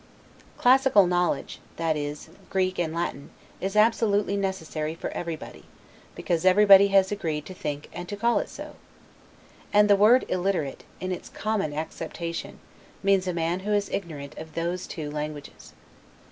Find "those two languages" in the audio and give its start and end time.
14.55-15.73